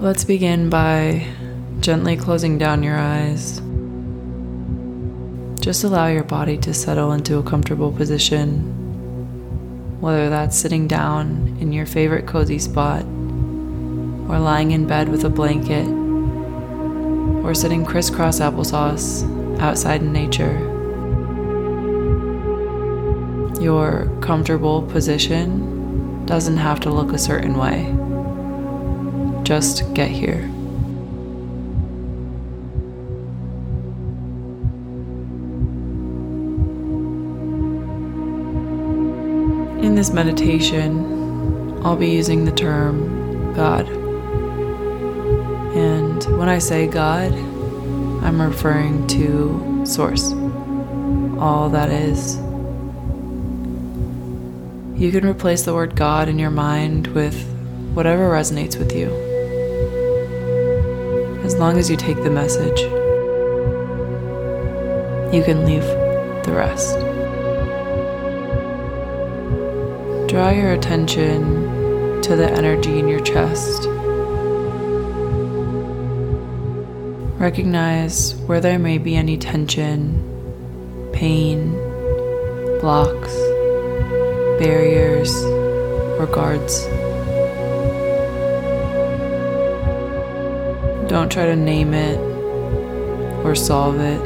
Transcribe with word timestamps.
Let's 0.00 0.22
begin 0.22 0.70
by 0.70 1.26
gently 1.80 2.16
closing 2.16 2.56
down 2.56 2.84
your 2.84 2.96
eyes. 2.96 3.60
Just 5.60 5.82
allow 5.82 6.06
your 6.06 6.22
body 6.22 6.56
to 6.58 6.72
settle 6.72 7.10
into 7.10 7.38
a 7.38 7.42
comfortable 7.42 7.90
position, 7.90 8.60
whether 10.00 10.30
that's 10.30 10.56
sitting 10.56 10.86
down 10.86 11.56
in 11.60 11.72
your 11.72 11.84
favorite 11.84 12.28
cozy 12.28 12.60
spot, 12.60 13.02
or 13.02 14.38
lying 14.38 14.70
in 14.70 14.86
bed 14.86 15.08
with 15.08 15.24
a 15.24 15.28
blanket, 15.28 15.88
or 17.44 17.52
sitting 17.52 17.84
crisscross 17.84 18.38
applesauce 18.38 19.24
outside 19.58 20.00
in 20.00 20.12
nature. 20.12 20.56
Your 23.60 24.08
comfortable 24.20 24.82
position 24.82 26.24
doesn't 26.24 26.58
have 26.58 26.78
to 26.80 26.90
look 26.90 27.12
a 27.12 27.18
certain 27.18 27.58
way. 27.58 27.97
Just 29.48 29.94
get 29.94 30.08
here. 30.08 30.40
In 39.82 39.94
this 39.94 40.10
meditation, 40.10 41.80
I'll 41.82 41.96
be 41.96 42.10
using 42.10 42.44
the 42.44 42.52
term 42.52 43.54
God. 43.54 43.88
And 45.74 46.22
when 46.38 46.50
I 46.50 46.58
say 46.58 46.86
God, 46.86 47.32
I'm 47.32 48.42
referring 48.42 49.06
to 49.06 49.82
Source, 49.86 50.30
all 51.40 51.70
that 51.70 51.88
is. 51.88 52.36
You 55.00 55.10
can 55.10 55.24
replace 55.24 55.62
the 55.62 55.72
word 55.72 55.96
God 55.96 56.28
in 56.28 56.38
your 56.38 56.50
mind 56.50 57.06
with 57.06 57.42
whatever 57.94 58.28
resonates 58.28 58.76
with 58.76 58.94
you 58.94 59.27
long 61.58 61.76
as 61.76 61.90
you 61.90 61.96
take 61.96 62.22
the 62.22 62.30
message. 62.30 62.80
You 65.34 65.42
can 65.42 65.66
leave 65.66 65.82
the 66.44 66.52
rest. 66.54 66.96
Draw 70.30 70.50
your 70.50 70.72
attention 70.72 72.22
to 72.22 72.36
the 72.36 72.48
energy 72.48 73.00
in 73.00 73.08
your 73.08 73.20
chest. 73.20 73.88
Recognize 77.40 78.36
where 78.46 78.60
there 78.60 78.78
may 78.78 78.98
be 78.98 79.16
any 79.16 79.36
tension, 79.36 80.22
pain, 81.12 81.72
blocks, 82.80 83.34
barriers, 84.60 85.34
or 86.20 86.26
guards. 86.26 86.86
Don't 91.08 91.32
try 91.32 91.46
to 91.46 91.56
name 91.56 91.94
it 91.94 92.18
or 93.44 93.54
solve 93.54 93.98
it. 93.98 94.20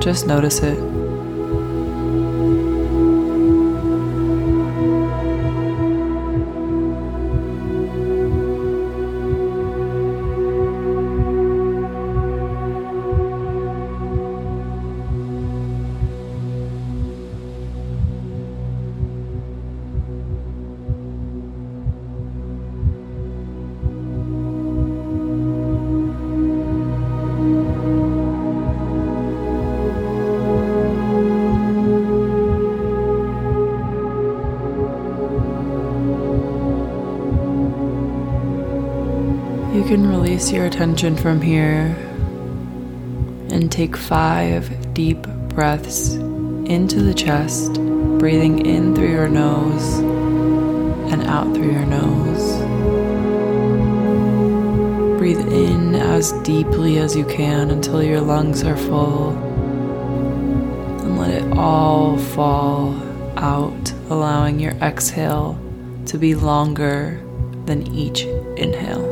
Just 0.00 0.26
notice 0.26 0.58
it. 0.60 0.95
Release 40.36 40.52
your 40.52 40.66
attention 40.66 41.16
from 41.16 41.40
here 41.40 41.96
and 43.48 43.72
take 43.72 43.96
five 43.96 44.92
deep 44.92 45.22
breaths 45.48 46.12
into 46.66 47.00
the 47.00 47.14
chest, 47.14 47.72
breathing 48.18 48.66
in 48.66 48.94
through 48.94 49.10
your 49.10 49.30
nose 49.30 49.98
and 51.10 51.22
out 51.22 51.54
through 51.54 51.72
your 51.72 51.86
nose. 51.86 52.58
Breathe 55.18 55.40
in 55.50 55.94
as 55.94 56.32
deeply 56.42 56.98
as 56.98 57.16
you 57.16 57.24
can 57.24 57.70
until 57.70 58.02
your 58.02 58.20
lungs 58.20 58.62
are 58.62 58.76
full, 58.76 59.30
and 61.00 61.18
let 61.18 61.30
it 61.30 61.50
all 61.56 62.18
fall 62.18 62.94
out, 63.38 63.90
allowing 64.10 64.60
your 64.60 64.72
exhale 64.82 65.58
to 66.04 66.18
be 66.18 66.34
longer 66.34 67.22
than 67.64 67.86
each 67.94 68.24
inhale. 68.58 69.05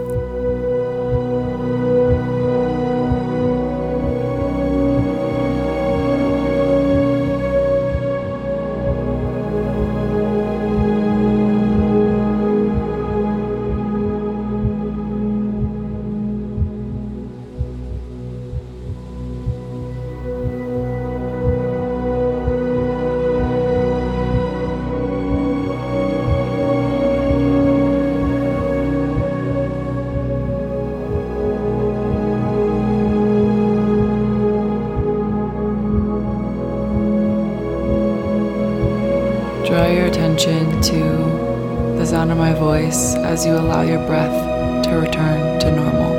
Sound 42.25 42.33
of 42.33 42.39
my 42.39 42.55
voice 42.55 43.17
as 43.17 43.45
you 43.45 43.53
allow 43.53 43.83
your 43.83 43.99
breath 44.07 44.83
to 44.83 44.93
return 44.93 45.61
to 45.61 45.71
normal. 45.71 46.15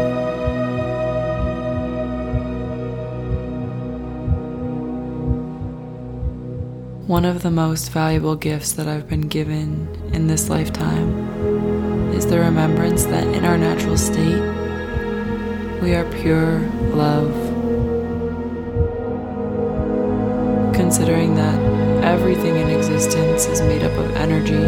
One 7.08 7.26
of 7.26 7.42
the 7.42 7.50
most 7.50 7.90
valuable 7.90 8.36
gifts 8.36 8.74
that 8.74 8.88
I've 8.88 9.10
been 9.10 9.30
given 9.30 9.90
in 10.14 10.28
this 10.28 10.48
lifetime 10.48 11.10
is 12.14 12.28
the 12.28 12.40
remembrance 12.40 13.06
that 13.06 13.26
in 13.26 13.44
our 13.44 13.58
natural 13.58 13.98
state, 13.98 14.44
we 15.82 15.96
are 15.96 16.06
pure 16.22 16.60
love. 16.94 17.34
Considering 20.76 21.34
that 21.34 21.60
everything 22.04 22.58
in 22.58 22.70
existence 22.70 23.48
is 23.48 23.60
made 23.62 23.82
up 23.82 23.98
of 23.98 24.16
energy, 24.18 24.66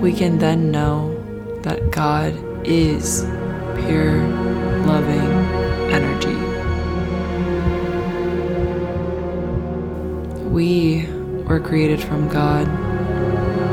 we 0.00 0.14
can 0.14 0.38
then 0.38 0.70
know 0.70 1.14
that 1.60 1.90
God 1.90 2.32
is 2.66 3.22
pure, 3.84 4.26
loving 4.86 5.30
energy. 5.92 6.36
We 10.48 11.06
were 11.44 11.60
created 11.60 12.00
from 12.00 12.28
God, 12.28 12.66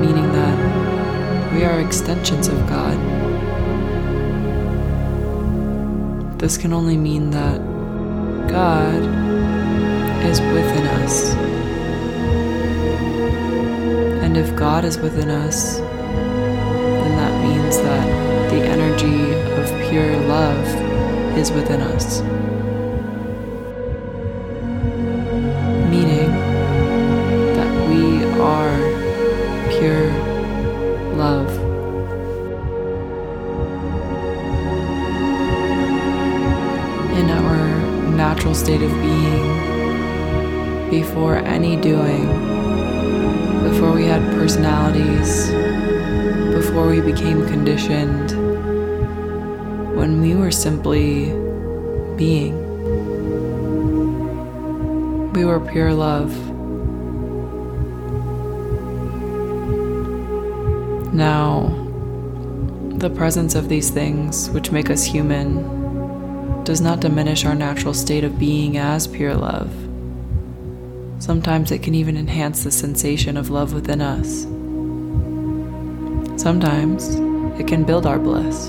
meaning 0.01 0.29
that 0.33 1.53
we 1.53 1.63
are 1.63 1.79
extensions 1.79 2.49
of 2.49 2.57
God. 2.67 2.97
This 6.39 6.57
can 6.57 6.73
only 6.73 6.97
mean 6.97 7.29
that 7.31 7.59
God 8.49 9.01
is 10.25 10.41
within 10.41 10.87
us. 10.87 11.33
And 14.23 14.35
if 14.35 14.53
God 14.57 14.83
is 14.83 14.97
within 14.97 15.29
us, 15.29 15.79
means 17.67 17.81
that 17.81 18.49
the 18.49 18.65
energy 18.65 19.33
of 19.59 19.89
pure 19.89 20.15
love 20.27 20.65
is 21.37 21.51
within 21.51 21.81
us. 21.81 22.21
Meaning 25.91 26.31
that 27.57 27.71
we 27.89 28.23
are 28.39 28.77
pure 29.77 30.07
love. 31.17 31.49
In 37.17 37.29
our 37.29 38.15
natural 38.15 38.55
state 38.55 38.81
of 38.81 38.91
being, 39.01 40.89
before 40.89 41.35
any 41.35 41.75
doing, 41.75 42.27
before 43.63 43.91
we 43.91 44.05
had 44.05 44.21
personalities, 44.37 45.51
before 46.77 46.91
we 46.91 47.01
became 47.01 47.43
conditioned, 47.47 48.29
when 49.97 50.21
we 50.21 50.35
were 50.35 50.51
simply 50.51 51.31
being. 52.15 52.53
We 55.33 55.43
were 55.43 55.59
pure 55.59 55.91
love. 55.91 56.31
Now, 61.15 61.65
the 62.99 63.09
presence 63.09 63.55
of 63.55 63.69
these 63.69 63.89
things, 63.89 64.51
which 64.51 64.71
make 64.71 64.91
us 64.91 65.03
human, 65.03 66.63
does 66.63 66.79
not 66.79 66.99
diminish 66.99 67.43
our 67.43 67.55
natural 67.55 67.95
state 67.95 68.23
of 68.23 68.37
being 68.37 68.77
as 68.77 69.07
pure 69.07 69.33
love. 69.33 69.73
Sometimes 71.17 71.71
it 71.71 71.81
can 71.81 71.95
even 71.95 72.17
enhance 72.17 72.63
the 72.63 72.69
sensation 72.69 73.35
of 73.35 73.49
love 73.49 73.73
within 73.73 73.99
us. 73.99 74.45
Sometimes 76.37 77.15
it 77.59 77.67
can 77.67 77.83
build 77.83 78.05
our 78.05 78.19
bliss. 78.19 78.67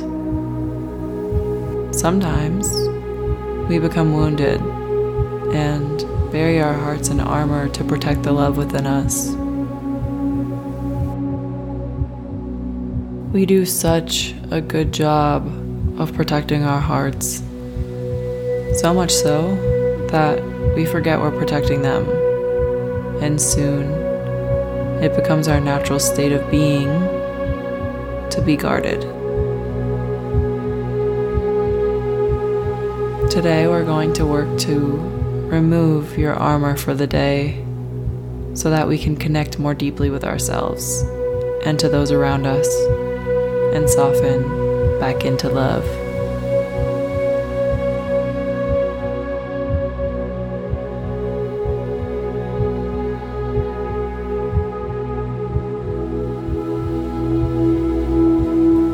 Sometimes 1.97 2.67
we 3.69 3.79
become 3.79 4.15
wounded 4.15 4.61
and 5.55 6.33
bury 6.33 6.63
our 6.63 6.73
hearts 6.73 7.11
in 7.11 7.21
armor 7.21 7.69
to 7.69 7.85
protect 7.85 8.23
the 8.23 8.33
love 8.33 8.57
within 8.57 8.87
us. 8.87 9.29
We 13.35 13.45
do 13.45 13.67
such 13.67 14.35
a 14.51 14.63
good 14.63 14.93
job 14.93 15.47
of 16.01 16.15
protecting 16.15 16.65
our 16.65 16.81
hearts. 16.81 17.43
So 18.81 18.95
much 18.95 19.13
so 19.13 19.55
that 20.11 20.43
we 20.75 20.87
forget 20.87 21.21
we're 21.21 21.37
protecting 21.37 21.83
them 21.83 22.09
and 23.21 23.39
soon 23.39 23.93
it 25.03 25.15
becomes 25.15 25.49
our 25.49 25.61
natural 25.61 25.99
state 25.99 26.33
of 26.33 26.51
being 26.51 27.18
to 28.31 28.43
be 28.43 28.57
guarded. 28.57 29.01
Today, 33.31 33.67
we're 33.69 33.85
going 33.85 34.13
to 34.15 34.27
work 34.27 34.59
to 34.61 34.77
remove 35.49 36.19
your 36.19 36.35
armor 36.35 36.77
for 36.77 36.95
the 36.95 37.07
day 37.07 37.65
so 38.55 38.71
that 38.71 38.89
we 38.89 38.99
can 38.99 39.17
connect 39.17 39.59
more 39.59 39.75
deeply 39.75 40.11
with 40.11 40.25
ourselves 40.25 41.03
and 41.65 41.79
to 41.79 41.89
those 41.89 42.11
around 42.11 42.47
us 42.47 42.69
and 43.75 43.89
soften 43.89 44.43
back 44.99 45.25
into 45.25 45.49
love. 45.49 45.85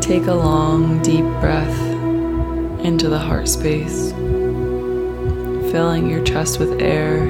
Take 0.05 0.27
a 0.27 0.35
long, 0.35 1.01
deep 1.01 1.25
breath 1.41 1.81
into 2.85 3.09
the 3.09 3.19
heart 3.19 3.49
space, 3.49 4.12
filling 5.73 6.11
your 6.11 6.23
chest 6.23 6.59
with 6.59 6.79
air, 6.79 7.23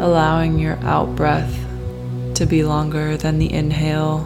allowing 0.00 0.60
your 0.60 0.76
out 0.84 1.16
breath 1.16 1.52
to 2.34 2.46
be 2.46 2.62
longer 2.62 3.16
than 3.16 3.40
the 3.40 3.52
inhale, 3.52 4.20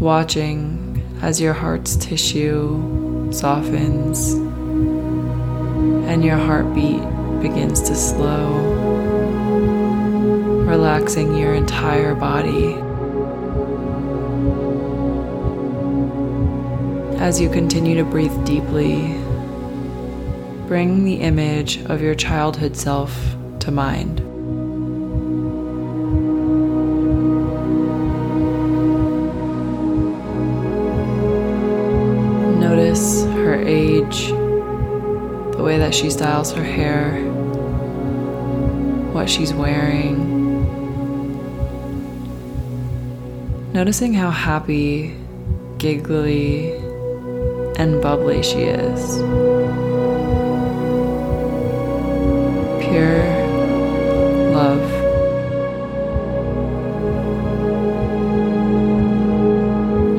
watching 0.00 1.00
as 1.22 1.40
your 1.40 1.52
heart's 1.52 1.94
tissue 1.94 3.30
softens 3.30 4.32
and 6.10 6.24
your 6.24 6.36
heartbeat 6.36 7.00
begins 7.40 7.80
to 7.82 7.94
slow 7.94 8.77
relaxing 10.98 11.36
your 11.36 11.54
entire 11.54 12.12
body. 12.12 12.74
As 17.20 17.40
you 17.40 17.48
continue 17.48 17.94
to 17.94 18.04
breathe 18.04 18.34
deeply, 18.44 19.14
bring 20.66 21.04
the 21.04 21.20
image 21.20 21.80
of 21.84 22.02
your 22.02 22.16
childhood 22.16 22.76
self 22.76 23.16
to 23.60 23.70
mind. 23.70 24.18
Notice 32.58 33.22
her 33.24 33.54
age, 33.54 34.26
the 35.56 35.62
way 35.62 35.78
that 35.78 35.94
she 35.94 36.10
styles 36.10 36.52
her 36.54 36.64
hair, 36.64 37.20
what 39.12 39.30
she's 39.30 39.54
wearing. 39.54 40.37
Noticing 43.72 44.14
how 44.14 44.30
happy, 44.30 45.14
giggly, 45.76 46.72
and 47.76 48.00
bubbly 48.00 48.42
she 48.42 48.62
is. 48.62 49.18
Pure 52.82 53.24
love. 54.54 54.80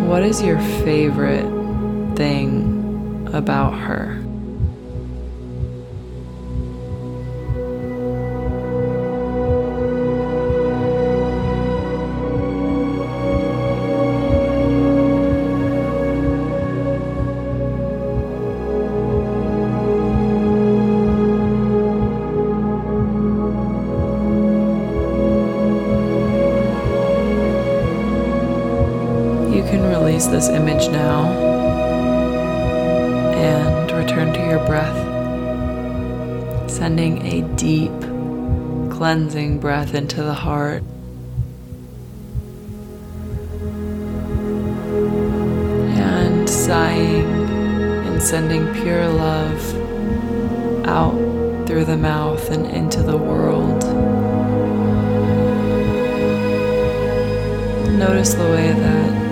What 0.08 0.22
is 0.22 0.44
your 0.44 0.60
favorite 0.86 1.50
thing 2.16 3.28
about 3.34 3.74
her? 3.74 4.29
Release 30.20 30.32
this 30.32 30.50
image 30.50 30.90
now 30.90 31.32
and 33.36 33.92
return 33.92 34.34
to 34.34 34.40
your 34.50 34.60
breath, 34.66 34.98
sending 36.70 37.26
a 37.26 37.42
deep, 37.56 37.98
cleansing 38.92 39.60
breath 39.60 39.94
into 39.94 40.22
the 40.22 40.34
heart. 40.34 40.84
And 45.96 46.50
sighing 46.50 47.26
and 48.06 48.22
sending 48.22 48.74
pure 48.74 49.08
love 49.08 50.86
out 50.86 51.16
through 51.66 51.86
the 51.86 51.98
mouth 51.98 52.52
and 52.52 52.66
into 52.66 53.02
the 53.02 53.16
world. 53.16 53.84
Notice 57.98 58.34
the 58.34 58.44
way 58.44 58.74
that 58.74 59.29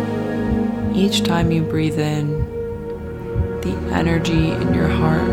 each 0.98 1.22
time 1.22 1.51
you 1.51 1.62
breathe 1.62 2.00
in, 2.00 2.39
the 3.62 3.77
energy 3.94 4.50
in 4.50 4.74
your 4.74 4.88
heart 4.88 5.27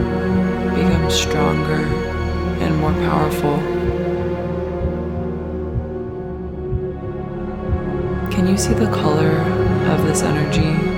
becomes 0.75 1.14
stronger 1.14 1.83
and 2.61 2.76
more 2.80 2.92
powerful. 2.92 3.56
Can 8.30 8.47
you 8.47 8.59
see 8.59 8.75
the 8.75 8.90
color 8.90 9.38
of 9.90 10.04
this 10.06 10.21
energy? 10.23 10.94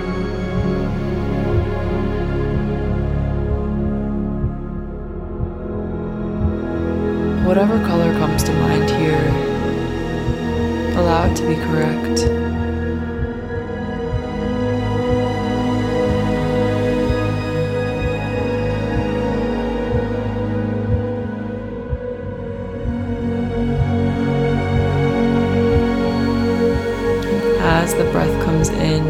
Breath 28.68 28.80
in, 28.80 29.02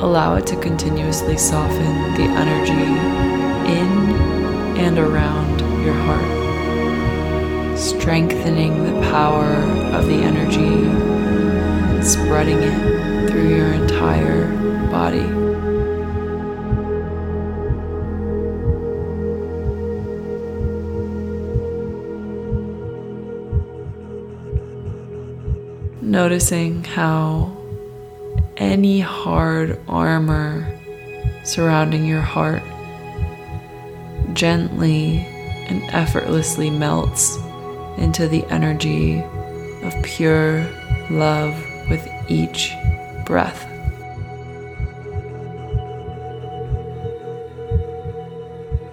allow 0.00 0.34
it 0.34 0.46
to 0.46 0.56
continuously 0.60 1.36
soften 1.36 2.14
the 2.14 2.22
energy 2.22 2.72
in 3.70 4.76
and 4.78 4.98
around 4.98 5.60
your 5.84 5.94
heart, 5.94 7.78
strengthening 7.78 8.84
the 8.84 9.00
power 9.10 9.52
of 9.94 10.06
the 10.06 10.14
energy 10.14 10.86
and 10.86 12.04
spreading 12.04 12.58
it 12.58 13.30
through 13.30 13.48
your 13.54 13.72
entire 13.72 14.46
body. 14.90 15.49
Noticing 26.10 26.82
how 26.82 27.56
any 28.56 28.98
hard 28.98 29.78
armor 29.86 30.76
surrounding 31.44 32.04
your 32.04 32.20
heart 32.20 32.64
gently 34.32 35.18
and 35.68 35.84
effortlessly 35.94 36.68
melts 36.68 37.36
into 37.96 38.26
the 38.26 38.44
energy 38.46 39.22
of 39.84 39.94
pure 40.02 40.68
love 41.10 41.54
with 41.88 42.04
each 42.28 42.74
breath. 43.24 43.64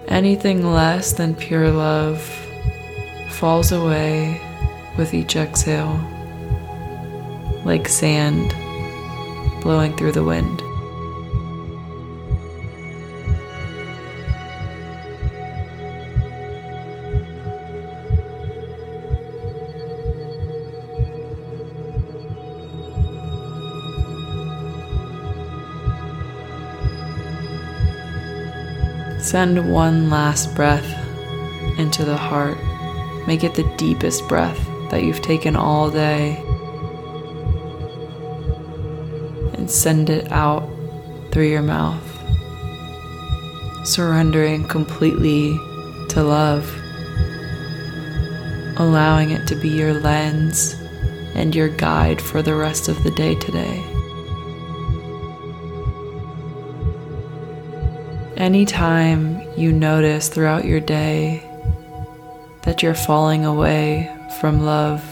Anything 0.07 0.71
less 0.71 1.13
than 1.13 1.33
pure 1.33 1.71
love 1.71 2.21
falls 3.29 3.71
away 3.71 4.39
with 4.99 5.15
each 5.15 5.35
exhale, 5.35 5.99
like 7.67 7.89
sand 7.89 8.55
blowing 9.61 9.93
through 9.97 10.13
the 10.13 10.23
wind. 10.23 10.61
Send 29.21 29.69
one 29.69 30.09
last 30.09 30.55
breath 30.55 30.85
into 31.77 32.05
the 32.05 32.15
heart. 32.15 32.57
Make 33.27 33.43
it 33.43 33.55
the 33.55 33.69
deepest 33.75 34.25
breath 34.29 34.65
that 34.89 35.03
you've 35.03 35.21
taken 35.21 35.57
all 35.57 35.91
day. 35.91 36.46
Send 39.67 40.09
it 40.09 40.31
out 40.31 40.67
through 41.31 41.49
your 41.49 41.61
mouth. 41.61 42.03
Surrendering 43.85 44.67
completely 44.67 45.57
to 46.09 46.23
love. 46.23 46.65
Allowing 48.77 49.31
it 49.31 49.45
to 49.47 49.55
be 49.55 49.69
your 49.69 49.93
lens 49.93 50.73
and 51.35 51.53
your 51.53 51.69
guide 51.69 52.21
for 52.21 52.41
the 52.41 52.55
rest 52.55 52.87
of 52.87 53.03
the 53.03 53.11
day 53.11 53.35
today. 53.35 53.83
Anytime 58.37 59.41
you 59.57 59.71
notice 59.71 60.29
throughout 60.29 60.63
your 60.63 60.79
day 60.79 61.43
that 62.63 62.83
you're 62.83 62.93
falling 62.93 63.45
away 63.45 64.15
from 64.39 64.63
love, 64.63 65.03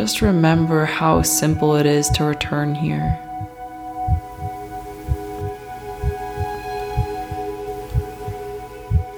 just 0.00 0.22
remember 0.22 0.86
how 0.86 1.20
simple 1.20 1.76
it 1.76 1.84
is 1.84 2.08
to 2.08 2.24
return 2.24 2.74
here. 2.74 3.18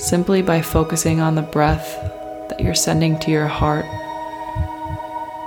Simply 0.00 0.42
by 0.42 0.60
focusing 0.60 1.20
on 1.20 1.36
the 1.36 1.42
breath 1.42 1.96
that 2.48 2.58
you're 2.58 2.74
sending 2.74 3.16
to 3.20 3.30
your 3.30 3.46
heart, 3.46 3.84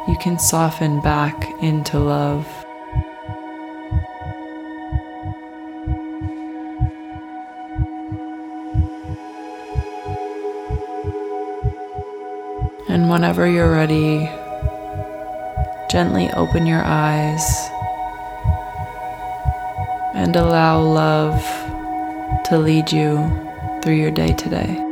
you 0.08 0.16
can 0.22 0.40
soften 0.40 1.02
back 1.02 1.46
into 1.62 2.00
love. 2.00 2.48
And 12.88 13.10
whenever 13.10 13.46
you're 13.46 13.70
ready, 13.70 14.30
gently 15.96 16.30
open 16.32 16.66
your 16.66 16.84
eyes 16.84 17.70
and 20.14 20.36
allow 20.36 20.78
love 20.78 21.42
to 22.44 22.58
lead 22.58 22.92
you 22.92 23.16
through 23.82 23.94
your 23.94 24.12
day 24.12 24.34
today. 24.34 24.85